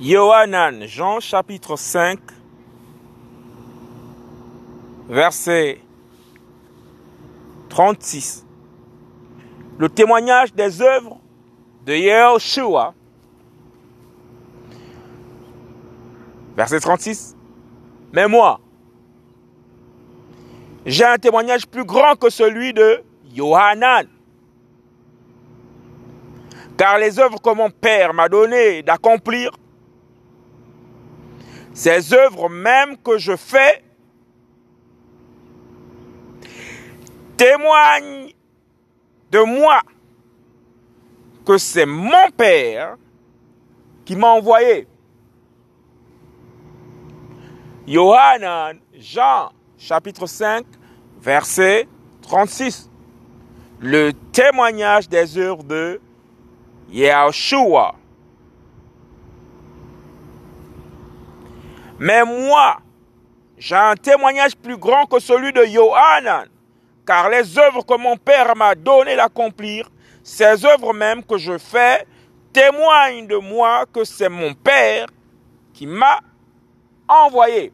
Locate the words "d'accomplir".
28.84-29.50, 69.16-69.90